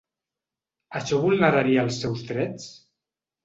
Això 1.01 1.21
vulneraria 1.27 1.87
els 1.91 2.03
seus 2.07 2.27
drets? 2.33 2.69